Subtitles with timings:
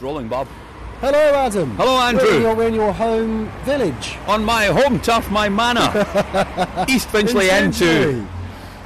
[0.00, 0.48] rolling, Bob.
[1.00, 1.76] Hello, Adam.
[1.76, 2.24] Hello, Andrew.
[2.24, 4.16] We're in, your, we're in your home village.
[4.26, 5.90] On my home turf, my manor.
[6.88, 8.26] East Finchley in N2.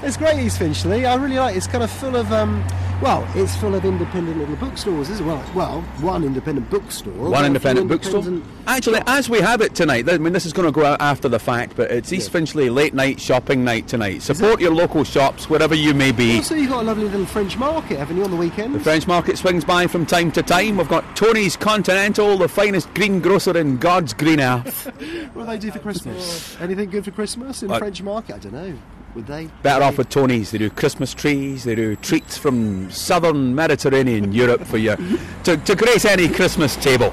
[0.02, 1.06] It's great, East Finchley.
[1.06, 1.56] I really like.
[1.56, 2.64] It's kind of full of um,
[3.02, 5.42] well, it's full of independent little bookstores as well.
[5.54, 7.12] Well, one independent bookstore.
[7.30, 8.22] One independent bookstore.
[8.67, 11.28] Actually, as we have it tonight, I mean, this is going to go out after
[11.28, 12.32] the fact, but it's East Yeah.
[12.32, 14.21] Finchley late night shopping night tonight.
[14.22, 16.36] Support your local shops wherever you may be.
[16.36, 18.74] Also, you've got a lovely little French market, haven't you, on the weekend?
[18.74, 20.76] The French market swings by from time to time.
[20.76, 24.92] We've got Tony's Continental, the finest greengrocer in God's green earth.
[25.34, 26.60] What do they do for Christmas?
[26.60, 28.34] Anything good for Christmas in Uh, French market?
[28.34, 28.74] I don't know.
[29.14, 29.46] Would they?
[29.62, 30.50] Better off with Tony's.
[30.52, 31.64] They do Christmas trees.
[31.64, 34.96] They do treats from southern Mediterranean Europe for you
[35.45, 37.12] to, to grace any Christmas table.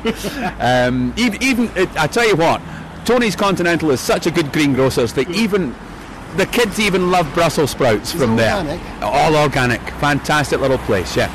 [0.59, 2.61] Um, even, even I tell you what,
[3.05, 5.73] Tony's Continental is such a good greengrocers that even
[6.35, 8.55] the kids even love Brussels sprouts Is from there.
[8.57, 9.01] organic?
[9.01, 9.81] All organic.
[9.99, 11.15] Fantastic little place.
[11.17, 11.31] Yeah.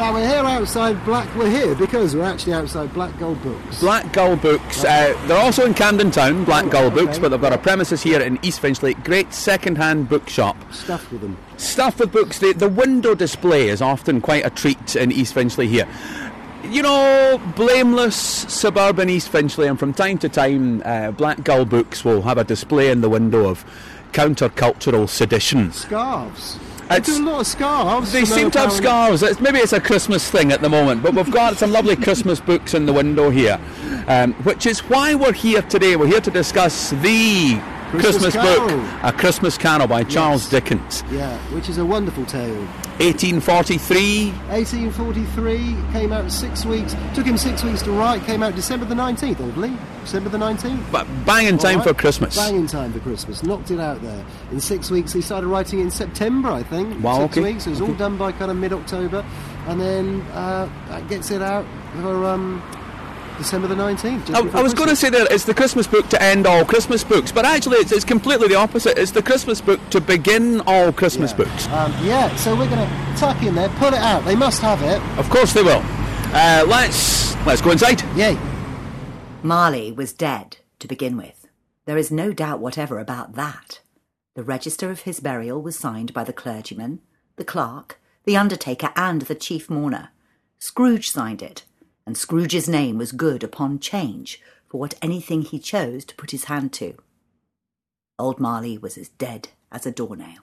[0.00, 1.28] Now we're here outside Black.
[1.36, 3.80] We're here because we're actually outside Black Gull Books.
[3.80, 4.82] Black Gull Books.
[4.82, 7.04] Uh, they're also in Camden Town, Black Oh, Gull okay.
[7.04, 8.94] Books, but they've got a premises here in East Finchley.
[8.94, 10.56] Great second-hand bookshop.
[10.72, 11.36] Stuffed with them.
[11.58, 12.38] Stuff with books.
[12.38, 15.86] The, the window display is often quite a treat in East Finchley here.
[16.64, 22.06] You know, blameless suburban East Finchley, and from time to time, uh, Black Gull Books
[22.06, 23.66] will have a display in the window of
[24.12, 25.72] countercultural sedition.
[25.72, 26.58] Scarves.
[26.90, 28.10] They It's- do a lot of scarves.
[28.10, 29.22] They seem to have scarves.
[29.22, 32.40] It's, maybe it's a Christmas thing at the moment, but we've got some lovely Christmas
[32.40, 33.60] books in the window here,
[34.08, 35.94] um, which is why we're here today.
[35.94, 37.60] We're here to discuss the
[37.92, 38.70] Christmas Christmas, book,
[39.04, 41.04] A Christmas Carol by Charles Dickens.
[41.12, 42.66] Yeah, which is a wonderful tale.
[43.00, 44.30] 1843.
[44.52, 45.58] 1843
[45.92, 46.94] came out six weeks.
[47.14, 48.22] Took him six weeks to write.
[48.24, 49.80] Came out December the 19th, I believe.
[50.02, 50.92] December the 19th.
[50.92, 51.88] But bang in time right.
[51.88, 52.36] for Christmas.
[52.36, 53.42] Bang in time for Christmas.
[53.42, 54.22] Knocked it out there.
[54.52, 57.02] In six weeks, he started writing in September, I think.
[57.02, 57.52] Wow, six okay.
[57.52, 57.66] weeks.
[57.66, 59.24] It was all done by kind of mid-October,
[59.66, 61.64] and then uh, that gets it out
[62.02, 62.62] for um,
[63.40, 64.26] December the 19th.
[64.26, 66.64] just I, I was going to say that it's the Christmas book to end all
[66.64, 68.98] Christmas books, but actually it's, it's completely the opposite.
[68.98, 71.36] It's the Christmas book to begin all Christmas Yeah.
[71.38, 71.66] books.
[71.68, 74.24] Um, yeah, so we're going to tuck in there, pull it out.
[74.24, 75.00] They must have it.
[75.18, 75.82] Of course they will.
[76.32, 78.02] Uh, let's let's go inside.
[78.16, 78.38] Yay.
[79.42, 81.48] Marley was dead to begin with.
[81.86, 83.80] There is no doubt whatever about that.
[84.34, 87.00] The register of his burial was signed by the clergyman,
[87.36, 90.10] the clerk, the undertaker, and the chief mourner.
[90.58, 91.64] Scrooge signed it,
[92.06, 96.44] and Scrooge's name was good upon change for what anything he chose to put his
[96.44, 96.94] hand to.
[98.18, 100.40] Old Marley was as dead as a doornail.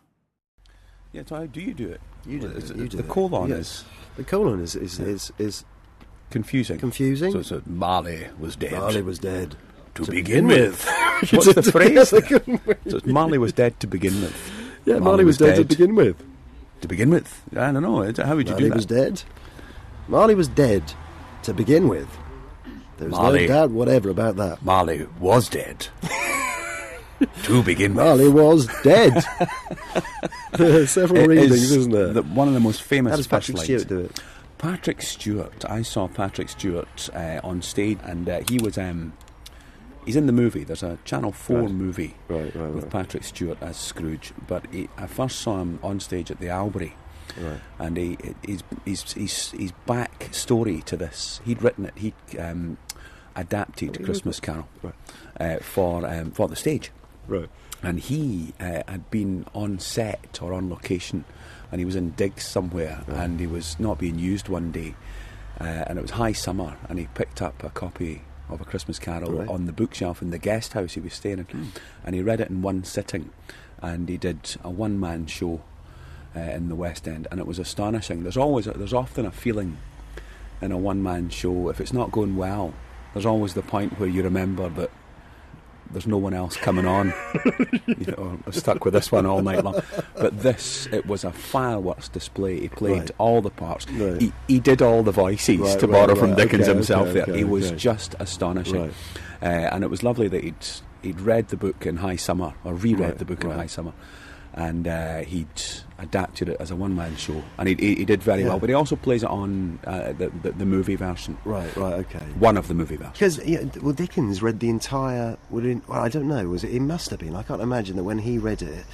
[1.11, 2.01] Yeah, so how do you do it?
[2.25, 2.77] You do It's- it.
[2.77, 3.09] You do the it.
[3.09, 3.59] colon Yes.
[3.59, 3.85] is
[4.17, 5.63] The colon is is, is, is
[6.29, 6.79] confusing.
[6.79, 7.31] confusing.
[7.31, 8.73] So, so Marley was dead.
[8.73, 9.55] Marley was dead.
[9.95, 10.85] to, begin with.
[11.31, 12.09] What's the phrase?
[12.91, 14.51] so Marley was dead to begin with.
[14.85, 16.23] Yeah, Marley, was, dead, to begin with.
[16.81, 18.03] To begin with, I don't know.
[18.23, 18.69] How would you Marley do that?
[18.69, 19.23] Marley was dead.
[20.07, 20.83] Marley was dead
[21.47, 22.07] to begin with.
[22.97, 23.41] There's Marley.
[23.41, 24.63] no doubt whatever about that.
[24.63, 25.87] Marley was dead.
[27.43, 28.05] to begin with.
[28.05, 29.21] Marley was dead.
[30.87, 32.13] Several It readings, is isn't there?
[32.13, 34.19] the- one of the most famous How does Patrick Stewart do it?
[34.57, 35.65] Patrick Stewart.
[35.69, 38.77] I saw Patrick Stewart uh, on stage, and uh, he was.
[38.77, 39.13] Um,
[40.05, 40.63] he's in the movie.
[40.63, 41.71] There's a Channel Four Right.
[41.71, 42.89] movie Right, right, with.
[42.89, 44.33] Patrick Stewart as Scrooge.
[44.47, 46.93] But he, I first saw him on stage at the Albery,
[47.39, 47.59] Right.
[47.79, 51.39] and he, he's, he's, he's, his back story to this.
[51.45, 51.93] He'd written it.
[51.97, 52.77] He um,
[53.35, 54.93] adapted Christmas Carol Right.
[55.39, 56.91] uh, for um, for the stage
[57.27, 57.49] Right.
[57.83, 61.25] and he uh, had been on set or on location
[61.71, 64.95] and he was in digs somewhere and he was not being used one day
[65.59, 68.97] uh, and it was high summer and he picked up a copy of a christmas
[68.97, 69.49] carol Right.
[69.49, 71.71] on the bookshelf in the guest house he was staying in
[72.05, 73.29] and he read it in one sitting
[73.81, 75.61] and he did a one-man show
[76.35, 79.31] uh, in the west end and it was astonishing there's always a, there's often a
[79.31, 79.77] feeling
[80.61, 82.73] in a one-man show if it's not going well
[83.13, 84.91] there's always the point where you remember that
[85.89, 87.13] there's no one else coming on.
[87.87, 89.79] you know, I'm stuck with this one all night long.
[90.15, 92.59] But this, it was a fireworks display.
[92.59, 93.11] He played Right.
[93.17, 93.89] all the parts.
[93.91, 94.21] Right.
[94.21, 96.35] He, he did all the voices Right, to borrow from.
[96.35, 97.03] Dickens Okay, himself.
[97.07, 98.93] okay, there, okay, he was just astonishing,
[99.41, 100.55] uh, and it was lovely that he'd
[101.03, 103.93] he'd read the book in high summer or reread the book in high summer,
[104.53, 105.47] and uh, he'd
[105.99, 108.49] adapted it as a one man show, and he, he, he did very Yeah.
[108.49, 108.59] well.
[108.59, 112.19] But he also plays it on uh, the, the the movie version, Right, right, okay.
[112.39, 113.13] one of the movie versions.
[113.13, 115.37] Because yeah, well, Dickens read the entire.
[115.49, 116.47] Well, I don't know.
[116.49, 116.71] Was it?
[116.73, 117.35] It must have been.
[117.35, 118.85] I can't imagine that when he read it,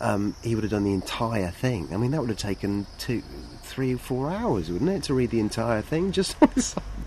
[0.00, 1.88] um, he would have done the entire thing.
[1.92, 3.22] I mean, that would have taken two,
[3.62, 6.12] three, four hours, wouldn't it, to read the entire thing?
[6.18, 6.36] Just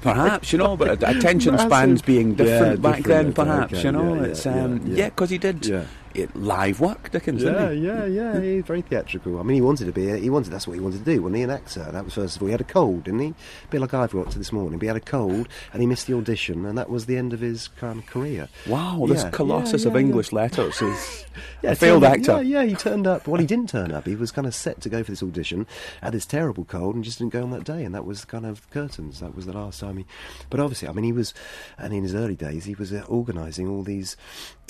[0.01, 1.69] Perhaps you know, but attention Massive.
[1.69, 3.45] spans being different Yeah, back different, then.
[3.45, 5.83] Perhaps okay, you know, yeah, it's yeah, um, yeah, because he did Yeah.
[6.13, 8.39] It, live work, Dickens, Yeah, yeah, yeah.
[8.41, 9.39] He's very theatrical.
[9.39, 10.09] I mean, he wanted to be.
[10.09, 10.51] A, he wanted.
[10.51, 11.21] That's what he wanted to do.
[11.21, 11.89] Wasn't he an actor?
[11.91, 12.47] That was first of all.
[12.47, 13.27] He had a cold, didn't he?
[13.29, 14.77] A bit like I've got to this morning.
[14.77, 17.31] But he had a cold, and he missed the audition, and that was the end
[17.33, 18.49] of his kind of career.
[18.67, 21.25] Wow, this colossus yeah, of yeah, English letters is
[21.61, 22.41] Yeah, a failed up- actor.
[22.43, 23.27] Yeah, yeah, he turned up.
[23.27, 24.05] Well, he didn't turn up.
[24.05, 25.65] He was kind of set to go for this audition,
[26.01, 27.83] had this terrible cold, and just didn't go on that day.
[27.85, 29.21] And that was kind of curtains.
[29.21, 30.05] That was the last time he.
[30.49, 31.33] But obviously, I mean, he was,
[31.77, 34.17] and in his early days, he was uh, organising all these,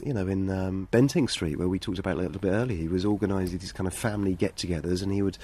[0.05, 2.77] you know, in um, Bentinck Street, where we talked about a little bit earlier.
[2.77, 5.37] He was organising these kind of family get-togethers, and he would,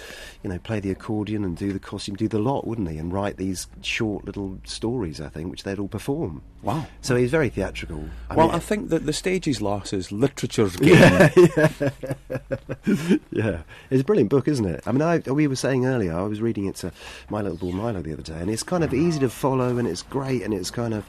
[0.43, 2.97] you know, play the accordion and do the costume, do the lot, wouldn't he?
[2.97, 6.41] And write these short little stories, I think, which they'd all perform.
[6.61, 6.85] Wow.
[7.01, 8.03] So he's very theatrical.
[8.29, 10.91] I well, mean, I think that the stage is literature's gain.
[13.31, 14.83] yeah, it's a brilliant book, isn't it?
[14.85, 16.91] I mean, I, we were saying earlier, I was reading it to
[17.29, 19.87] My Little Boy Milo the other day, and it's kind of easy to follow, and
[19.87, 21.05] it's great, and it's kind of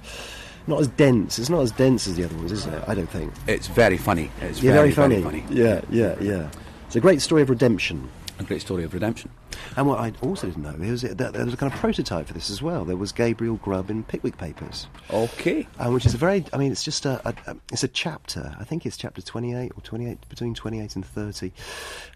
[0.66, 1.38] not as dense.
[1.38, 2.82] It's not as dense as the other ones, is it?
[2.86, 3.32] I don't think.
[3.46, 4.30] It's very funny.
[4.40, 5.40] It's Yeah, very, very, very funny.
[5.42, 5.54] funny.
[5.60, 6.50] Yeah, yeah, yeah.
[6.86, 8.08] It's a great story of redemption.
[8.40, 9.30] A great story of redemption.
[9.76, 12.34] And what I also didn't know is that there was a kind of prototype for
[12.34, 12.84] this as well.
[12.84, 14.86] There was Gabriel Grubb in Pickwick Papers.
[15.10, 15.66] Okay.
[15.86, 18.54] which is a very, I mean, it's just a, a, a, it's a chapter.
[18.60, 21.52] I think it's chapter 28 or 28, between 28 and 30,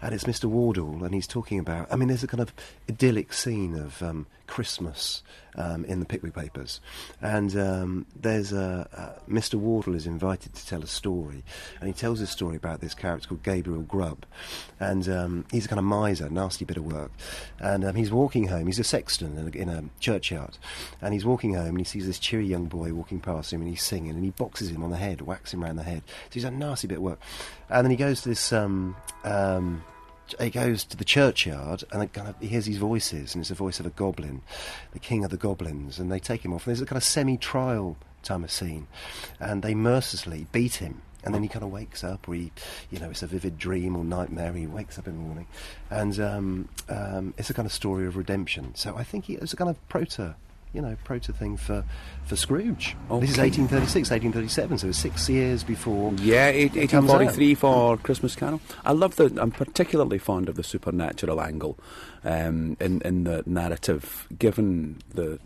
[0.00, 0.44] and it's Mr.
[0.44, 1.92] Wardle, and he's talking about.
[1.92, 2.54] I mean, there's a kind of
[2.88, 5.22] idyllic scene of um, Christmas
[5.56, 6.82] um, in the Pickwick Papers,
[7.22, 9.54] and um, there's a, Mr.
[9.54, 11.42] Wardle is invited to tell a story,
[11.80, 14.26] and he tells a story about this character called Gabriel Grubb,
[14.78, 17.10] and um, he's a kind of miser, nasty bit of work,
[17.60, 18.66] and um, he's walking home.
[18.66, 20.58] He's a sexton in a, in a churchyard,
[21.00, 23.70] and he's walking home, and he sees this cheery young boy walking past him, and
[23.70, 26.02] he's singing, and he boxes him on the head, whacks him round the head.
[26.06, 27.20] So he's a nasty bit of work,
[27.70, 28.52] and then he goes to this.
[28.52, 29.82] Um, um,
[30.40, 33.54] he goes to the churchyard and kind of, he hears these voices, and it's the
[33.54, 34.42] voice of a goblin,
[34.92, 36.66] the king of the goblins, and they take him off.
[36.66, 38.86] And there's a kind of semi-trial time of scene,
[39.40, 41.02] and they mercilessly beat him.
[41.24, 42.50] And then he kind of wakes up, or he,
[42.90, 44.52] you know, it's a vivid dream or nightmare.
[44.52, 45.46] He wakes up in the morning,
[45.88, 48.74] and um, um, it's a kind of story of redemption.
[48.74, 50.34] So I think he, it's a kind of proto,
[50.72, 51.84] you know, proto thing for
[52.24, 52.96] for Scrooge.
[53.20, 53.48] This is Okay.
[53.50, 56.12] 1836, 1837, so it's six years before.
[56.14, 58.60] Yeah, It comes 1843 for Christmas Carol.
[58.84, 59.26] I love the.
[59.40, 61.78] I'm particularly fond of the supernatural angle
[62.24, 65.38] um, in in the narrative, given the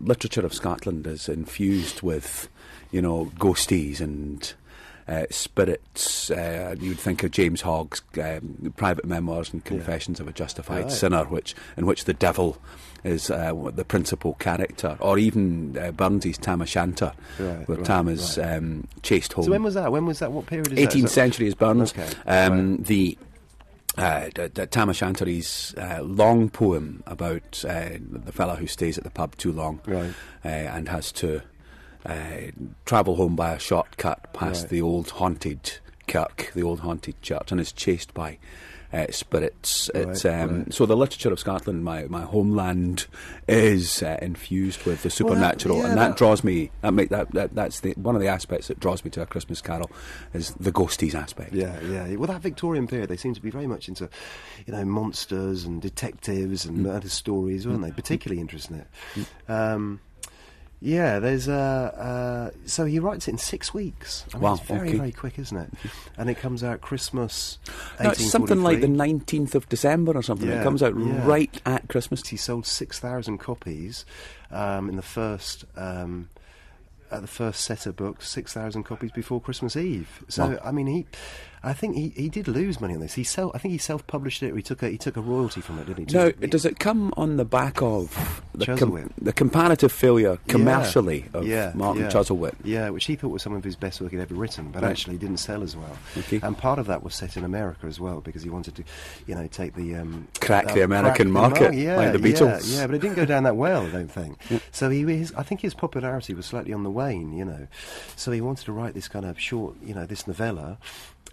[0.00, 2.48] literature of Scotland is infused with,
[2.90, 4.54] you know, ghosties and.
[5.10, 6.30] Uh, spirits.
[6.30, 10.82] Uh, you would think of James Hogg's um, private memoirs and Confessions of a Justified
[10.82, 10.92] Right.
[10.92, 12.58] Sinner, which in which the devil
[13.08, 18.08] is uh, the principal character, or even uh, Burns's Tam O'Shanter, Right, where right, Tam
[18.08, 18.56] is right.
[18.58, 19.44] um, chased home.
[19.46, 19.90] So when was that?
[19.90, 20.30] When was that?
[20.32, 20.80] What period is that?
[20.94, 21.08] Is 18th that?
[21.10, 21.92] century is Burns.
[21.92, 23.18] Okay, Um, The
[23.96, 29.02] uh, d- d- Tam O'Shanter's uh, long poem about uh, the fellow who stays at
[29.04, 30.12] the pub too long Right.
[30.44, 31.42] uh, and has to
[32.06, 32.14] uh,
[32.84, 34.70] travel home by a shortcut past Right.
[34.70, 38.38] the old haunted kirk, the old haunted church, and is chased by.
[38.90, 39.90] Uh, spirits.
[39.94, 40.72] It's Right, um, right.
[40.72, 43.06] so the literature of Scotland, my, my homeland,
[43.46, 46.70] is uh, infused with the Well, that- supernatural, yeah, and that, that- draws me.
[46.80, 49.26] That make that, that that's the one of the aspects that draws me to a
[49.26, 49.90] Christmas Carol,
[50.32, 51.52] is the ghosties aspect.
[51.52, 52.14] Yeah, yeah.
[52.16, 54.08] Well, that Victorian period, they seem to be very much into,
[54.66, 57.90] you know, monsters and detectives and murder stories, weren't they?
[57.90, 58.80] Particularly interested in
[59.26, 59.50] it.
[59.52, 60.00] Um,
[60.80, 61.52] yeah, there's uh,
[62.52, 64.24] uh, so he writes it in six weeks.
[64.32, 64.98] I mean, Wow, it's very, okay.
[64.98, 65.70] very quick, isn't it?
[66.16, 67.58] And it comes out Christmas.
[68.00, 70.48] No, it's something like the 19th of December or something.
[70.48, 71.26] Yeah, it comes out yeah.
[71.26, 72.26] right at Christmas.
[72.28, 74.04] He sold six thousand copies
[74.50, 75.64] um, in the first.
[75.76, 76.28] Um,
[77.10, 80.22] at the first set of books, six thousand copies before Christmas Eve.
[80.28, 80.58] So Wow.
[80.62, 81.06] I mean, he,
[81.62, 83.14] I think he, he did lose money on this.
[83.14, 84.52] He self, I think he self-published it.
[84.52, 86.16] Or he took a he took a royalty from it, didn't he?
[86.16, 89.10] No, He- does it come on the back of the, Chuzzlewit.
[89.20, 92.10] the comparative failure Yeah, commercially of yeah, Martin yeah.
[92.10, 92.54] Chuzzlewit?
[92.64, 94.90] Yeah, which he thought was some of his best work he'd ever written, but Right.
[94.90, 95.96] actually didn't sell as well.
[96.16, 96.40] Okay.
[96.42, 98.84] And part of that was set in America as well because he wanted to,
[99.26, 102.74] you know, take the um, Crack uh, the American mar- market, yeah, like the Beatles.
[102.76, 104.38] Yeah, but it didn't go down that well, I don't think.
[104.72, 107.66] So he, his, I think his popularity was slightly on the wane, you know.
[108.16, 110.78] So he wanted to write this kind of short, you know, this novella.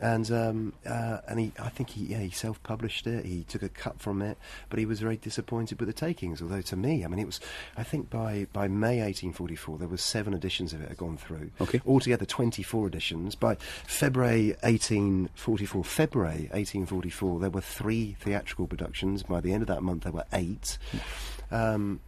[0.01, 3.25] And um, uh, and he, I think he, yeah, he self-published it.
[3.25, 4.37] He took a cut from it,
[4.69, 6.41] but he was very disappointed with the takings.
[6.41, 7.39] Although to me, I mean, it was,
[7.77, 11.51] I think by by May 1844, there was seven editions of it had gone through.
[11.61, 11.81] Okay.
[11.85, 13.35] Altogether, 24 editions.
[13.35, 19.23] By February 1844, February 1844, there were three theatrical productions.
[19.23, 20.77] By the end of that month, there were eight.
[21.51, 22.01] Um,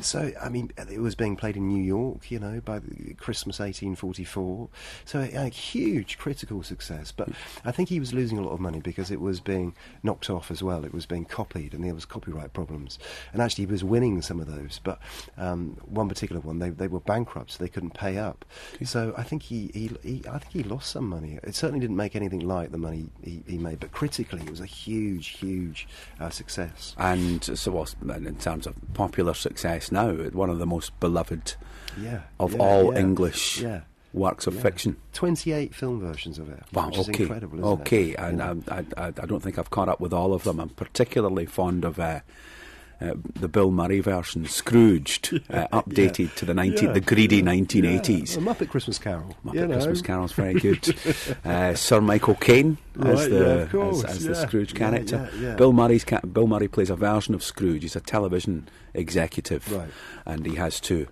[0.00, 2.80] So, I mean, it was being played in New York, you know, by
[3.16, 4.68] Christmas 1844.
[5.04, 7.12] So, a, a huge critical success.
[7.12, 7.28] But
[7.64, 10.50] I think he was losing a lot of money because it was being knocked off
[10.50, 10.84] as well.
[10.84, 12.98] It was being copied, and there was copyright problems.
[13.32, 14.80] And actually, he was winning some of those.
[14.82, 14.98] But
[15.36, 18.44] um, one particular one, they, they were bankrupt, so they couldn't pay up.
[18.84, 21.38] So, I think he, he, he, I think he lost some money.
[21.42, 23.80] It certainly didn't make anything like the money he, he made.
[23.80, 25.88] But critically, it was a huge, huge
[26.18, 26.94] uh, success.
[26.98, 31.54] And so, in terms of popular success now, one of the most beloved
[32.00, 32.20] Yeah.
[32.38, 33.00] of yeah, all yeah.
[33.00, 33.64] English
[34.12, 34.96] works of fiction.
[35.12, 36.62] 28 film versions of it.
[36.72, 37.28] Wow, okay.
[37.30, 38.18] okay, it?
[38.18, 40.58] and I, I I don't think I've caught up with all of them.
[40.60, 42.20] I'm particularly fond of uh,
[43.00, 46.92] uh, the Bill Murray version, Scrooged, uh, updated to the 19, Yeah.
[46.92, 47.42] the greedy Yeah.
[47.44, 48.32] 1980s.
[48.36, 49.34] Yeah, a Muppet Christmas Carol.
[49.44, 49.74] Muppet you know.
[49.74, 50.94] Christmas Carol's very good.
[51.44, 54.46] uh, Sir Michael Caine as Right, the yeah, of course, as, as the yeah.
[54.46, 55.30] Scrooge Yeah, character.
[55.36, 55.54] yeah, yeah.
[55.56, 57.82] Bill Murray's ca- Bill Murray plays a version of Scrooge.
[57.82, 59.88] He's a television executive, Right.
[60.26, 61.06] and he has to.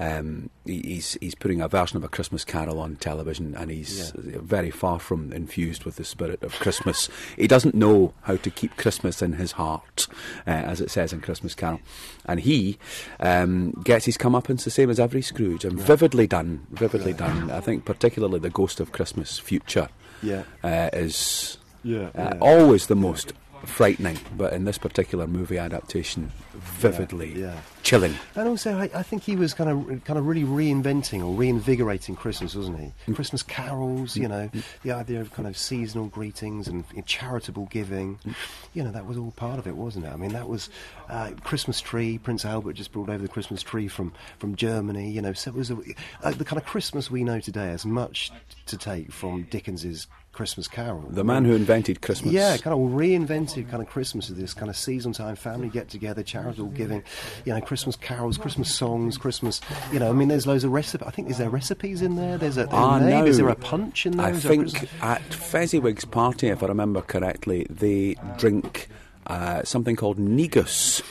[0.00, 4.12] Um, he, he's he's putting a version of a Christmas Carol on television, and he's
[4.16, 7.10] very far from infused with the spirit of Christmas.
[7.36, 10.06] he doesn't know how to keep Christmas in his heart,
[10.46, 11.80] uh, as it says in Christmas Carol,
[12.24, 12.78] and he
[13.20, 17.50] um, gets his comeuppance the same as every Scrooge, and vividly done, vividly done.
[17.50, 19.88] I think particularly the Ghost of Christmas Future
[20.22, 20.44] Yeah.
[20.64, 22.38] uh, is Yeah, uh, yeah.
[22.40, 23.34] always the most
[23.66, 27.58] frightening, but in this particular movie adaptation, vividly yeah.
[27.90, 28.14] Chilling.
[28.36, 32.14] And also, I, I think he was kind of, kind of really reinventing or reinvigorating
[32.14, 32.92] Christmas, wasn't he?
[33.08, 33.16] Mm.
[33.16, 34.48] Christmas carols, you know,
[34.84, 38.16] the idea of kind of seasonal greetings and charitable giving.
[38.24, 38.34] Mm.
[38.74, 40.12] You know, that was all part of it, wasn't it?
[40.12, 40.70] I mean, that was
[41.08, 42.16] uh, Christmas tree.
[42.16, 45.10] Prince Albert just brought over the Christmas tree from, from Germany.
[45.10, 45.78] You know, so it was a,
[46.22, 48.30] uh, the kind of Christmas we know today has much
[48.66, 51.04] to take from Dickens's Christmas Carol.
[51.10, 52.32] The man who invented Christmas.
[52.32, 55.88] Yeah, kind of reinvented kind of Christmas as this kind of season time family get
[55.88, 57.02] together, charitable giving,
[57.44, 59.60] you know, Christmas carols, Christmas songs, Christmas.
[59.92, 61.06] You know, I mean, there's loads of recipes.
[61.06, 62.38] I think is there recipes in there?
[62.38, 63.24] There's a ah, no.
[63.24, 64.26] Is there a punch in there?
[64.26, 68.88] I Is think Christmas- at Fezziwig's party, if I remember correctly, they drink
[69.26, 71.02] uh, something called negus,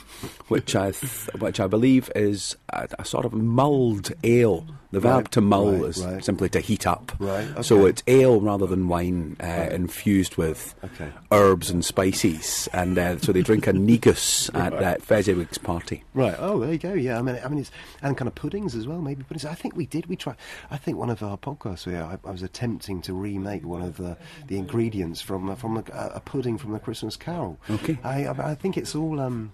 [0.47, 4.65] which I th- which I believe is a, a sort of mulled ale.
[4.91, 6.25] The verb Right, to mull right, is right.
[6.25, 7.11] simply to heat up.
[7.19, 11.11] Right, So it's ale rather than wine, uh, infused with Okay.
[11.31, 16.03] herbs and spices, and uh, so they drink a negus at uh, Fezziwig's party.
[16.15, 16.33] Right.
[16.39, 16.93] Oh, there you go.
[16.93, 17.19] Yeah.
[17.19, 17.69] I mean, I mean, it's
[18.01, 18.99] and kind of puddings as well.
[18.99, 19.45] Maybe puddings.
[19.45, 20.07] I think we did.
[20.07, 20.38] We tried.
[20.71, 23.97] I think one of our podcasts where I, I was attempting to remake one of
[23.97, 25.83] the, the ingredients from from a,
[26.15, 27.59] a pudding from the Christmas Carol.
[27.69, 27.99] Okay.
[28.03, 29.19] I I, I think it's all.
[29.19, 29.51] Um,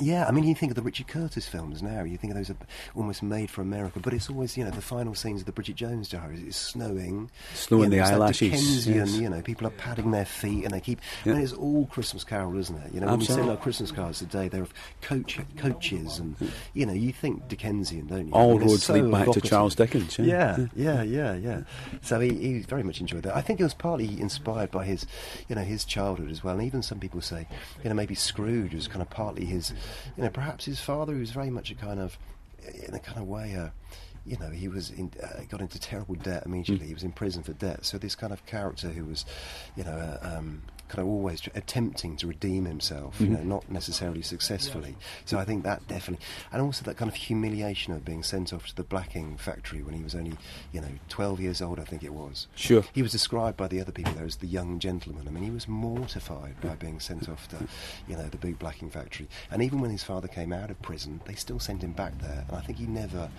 [0.00, 2.02] yeah, I mean, you think of the Richard Curtis films now.
[2.02, 2.56] You think of those are
[2.94, 5.76] almost made for America, but it's always you know the final scenes of the Bridget
[5.76, 6.42] Jones Diaries.
[6.42, 9.16] It's snowing, Snowing you know, the eyelashes, Dickensian, yes.
[9.16, 11.00] you know, people are padding their feet and they keep.
[11.24, 11.32] Yeah.
[11.32, 12.94] I mean, it's all Christmas Carol, isn't it?
[12.94, 16.36] You know, when we send our Christmas cards today, they're of coach coaches, and
[16.74, 18.32] you know, you think Dickensian, don't you?
[18.32, 19.40] All I mean, roads so lead back to.
[19.40, 20.66] Charles Dickens, yeah.
[20.74, 21.62] Yeah, yeah, yeah, yeah.
[22.02, 23.36] So he, he very much enjoyed that.
[23.36, 25.06] I think it was partly inspired by his,
[25.48, 26.54] you know, his childhood as well.
[26.54, 27.46] And even some people say,
[27.82, 29.72] you know, maybe Scrooge was kind of partly his,
[30.16, 32.18] you know, perhaps his father, who was very much a kind of,
[32.86, 33.70] in a kind of way, uh,
[34.26, 36.86] you know, he was in, uh, got into terrible debt immediately.
[36.86, 37.84] He was in prison for debt.
[37.84, 39.24] So this kind of character who was,
[39.76, 43.48] you know, uh, um, kind of always attempting to redeem himself, you know, mm-hmm.
[43.48, 44.96] not necessarily successfully.
[45.24, 48.66] So I think that definitely, and also that kind of humiliation of being sent off
[48.66, 50.36] to the blacking factory when he was only,
[50.72, 52.48] you know, 12 years old, I think it was.
[52.56, 52.84] Sure.
[52.92, 55.28] He was described by the other people there as the young gentleman.
[55.28, 57.68] I mean, he was mortified by being sent off to,
[58.08, 59.28] you know, the big blacking factory.
[59.50, 62.44] And even when his father came out of prison, they still sent him back there.
[62.48, 63.30] And I think he never,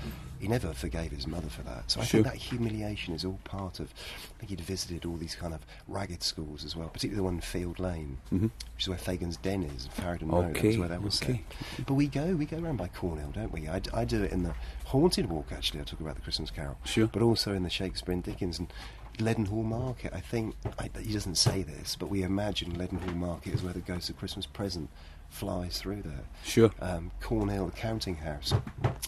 [0.42, 1.92] he never forgave his mother for that.
[1.92, 2.24] So I Sure.
[2.24, 3.94] think that humiliation is all part of.
[4.36, 7.36] I think he'd visited all these kind of ragged schools as well, particularly the one
[7.36, 10.54] in Field Lane, which is where Fagin's Den is, Farringdon Road.
[10.56, 10.66] Mm-hmm.
[10.66, 11.44] That's where that was okay.
[11.78, 11.86] set.
[11.86, 13.68] But we go, we go around by Cornhill, don't we?
[13.68, 14.56] I do it in the
[14.86, 15.52] Haunted Walk.
[15.52, 16.78] Actually, I talk about the Christmas Carol.
[16.84, 17.08] Sure.
[17.08, 18.74] But also in the Shakespeare and Dickens and
[19.20, 20.14] Leadenhall Market.
[20.14, 23.80] I think I, he doesn't say this, but we imagine Leadenhall Market is where the
[23.80, 24.90] Ghost of Christmas Present
[25.30, 26.26] flies through there.
[26.44, 26.72] Sure.
[26.82, 28.54] Um, Cornhill, the counting house,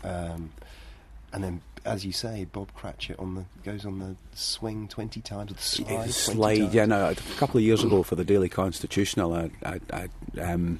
[0.03, 0.51] um,
[1.33, 5.51] and then, as you say, Bob Cratchit on the goes on the swing twenty times,
[5.51, 6.11] the slide.
[6.11, 6.73] slide.
[6.73, 10.79] Yeah, no, a couple of years ago for the Daily Constitutional, I, I, I um,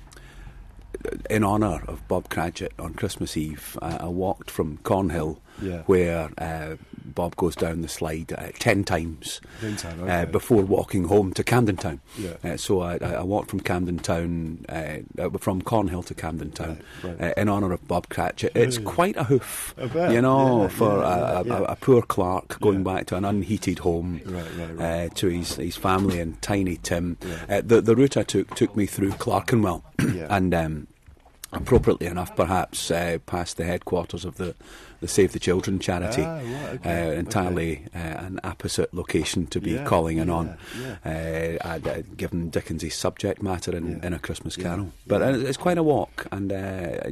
[1.29, 5.83] in honour of Bob Cratchit on Christmas Eve, I, I walked from Cornhill, Yeah.
[5.85, 6.75] where uh,
[7.05, 11.43] Bob goes down the slide uh, ten times Ten times, uh, before walking home to
[11.43, 11.99] Camden Town.
[12.17, 12.33] Yeah.
[12.43, 16.81] Uh, so I, I walked from Camden Town, uh, uh, from Cornhill to Camden Town,
[17.03, 17.37] Right, right.
[17.37, 18.51] Uh, in honour of Bob Cratchit.
[18.55, 23.05] It's quite a hoof, you know, Yeah, for a, a, a, poor clerk going back
[23.07, 24.79] to an unheated home Right.
[24.79, 27.17] Uh, to his, his family and Tiny Tim.
[27.49, 30.87] Uh, the, the route I took took me through Clerkenwell, and um,
[31.53, 34.55] appropriately enough, perhaps uh, past the headquarters of the,
[34.99, 36.23] the Save the Children charity.
[36.23, 40.33] Ah, right, okay, uh, entirely uh, an apposite location to be Yeah, calling in yeah,
[40.33, 40.57] on,
[41.05, 41.59] yeah.
[41.63, 44.07] uh, uh, given Dickens' subject matter in, Yeah.
[44.07, 44.91] in A Christmas Yeah, Carol.
[45.07, 47.09] But uh, it's quite a walk, and uh,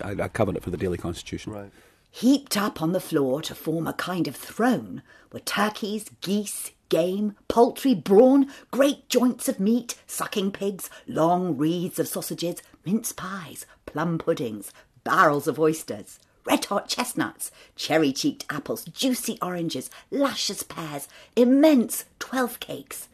[0.00, 1.52] I, I covered it for the Daily Constitution.
[1.52, 1.70] Right.
[2.10, 7.34] Heaped up on the floor to form a kind of throne were turkeys, geese, game,
[7.48, 14.18] poultry, brawn, great joints of meat, sucking pigs, long wreaths of sausages, mince pies, plum
[14.18, 14.72] puddings,
[15.04, 22.60] barrels of oysters, red hot chestnuts, cherry cheeked apples, juicy oranges, luscious pears, immense twelve
[22.60, 23.08] cakes,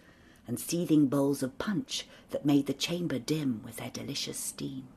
[0.47, 4.89] and seething bowls of punch that made the chamber dim with their delicious steam.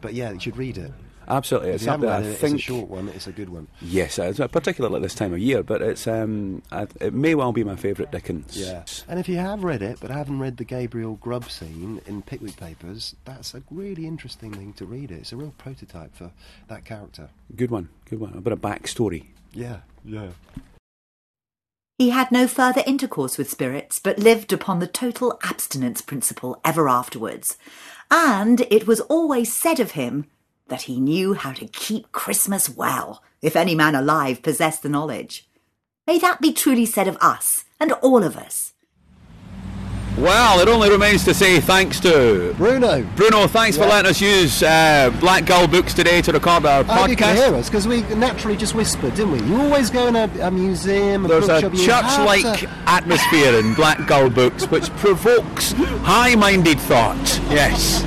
[0.00, 0.92] But yeah, you should read it.
[1.26, 2.54] Absolutely, If it's something read I it, think.
[2.54, 3.08] it's a short one.
[3.08, 3.68] It's a good one.
[3.80, 7.52] Yes, uh, particularly at this time of year, but it's um, I, it may well
[7.52, 8.56] be my favourite Dickens.
[8.56, 12.22] Yeah, and if you have read it but haven't read the Gabriel Grubb scene in
[12.22, 15.10] Pickwick Papers, that's a really interesting thing to read.
[15.10, 15.16] It.
[15.20, 16.30] It's a real prototype for
[16.68, 17.30] that character.
[17.54, 18.34] Good one, good one.
[18.34, 19.26] A bit of backstory.
[19.52, 20.30] Yeah, yeah.
[21.98, 26.88] He had no further intercourse with spirits, but lived upon the total abstinence principle ever
[26.88, 27.56] afterwards.
[28.10, 30.26] And it was always said of him
[30.68, 35.48] that he knew how to keep Christmas well, if any man alive possessed the knowledge.
[36.06, 38.72] May that be truly said of us, and all of us.
[40.16, 43.02] Well, it only remains to say thanks to Bruno.
[43.16, 43.48] Bruno.
[43.48, 47.08] Thanks for letting us use uh, Black Gull Books today to record our I hope
[47.10, 49.42] you can hear us because we naturally just whispered, didn't we?
[49.42, 52.68] You always go in a, a museum, a There's a bookshop, you have church-like to-
[52.86, 57.40] atmosphere in Black Gull Books, which provokes high-minded thought.
[57.50, 58.04] Yes.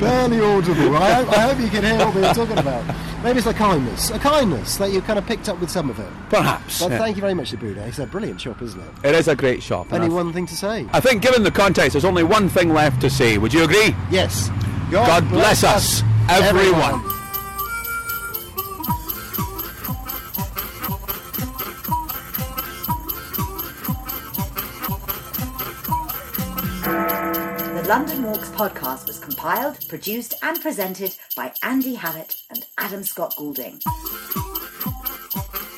[0.00, 0.96] Barely audible.
[0.96, 2.96] I hope, I hope you can hear what we were talking about.
[3.22, 6.00] Maybe it's a kindness, a kindness that you kind of picked up with some of
[6.00, 6.10] it.
[6.30, 6.80] Perhaps.
[6.80, 6.98] But yeah.
[6.98, 7.82] thank you very much Bruno.
[7.82, 8.90] It's a brilliant shop, isn't it?
[9.04, 9.92] It is a great shop.
[9.92, 10.86] Only one thing to say.
[10.92, 13.36] I think, given the context, there's only one thing left to say.
[13.38, 13.94] Would you agree?
[14.10, 14.50] Yes.
[14.90, 17.02] God bless us, everyone.
[17.02, 17.19] The
[27.90, 33.80] London Walks podcast was compiled, produced, and presented by Andy Hallett and Adam Scott Goulding.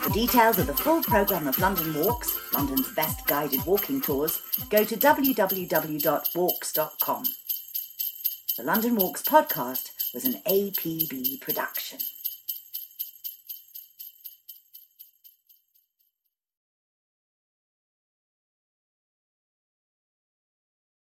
[0.03, 4.85] For details of the full programme of London Walks, London's best guided walking tours, go
[4.85, 6.05] to www.walks.com.
[8.59, 11.99] The London Walks podcast was an APB production.